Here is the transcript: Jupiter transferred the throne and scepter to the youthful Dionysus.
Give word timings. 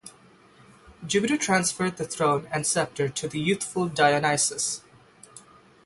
Jupiter 1.05 1.37
transferred 1.37 1.97
the 1.97 2.05
throne 2.07 2.47
and 2.51 2.65
scepter 2.65 3.07
to 3.07 3.27
the 3.27 3.39
youthful 3.39 3.87
Dionysus. 3.87 4.81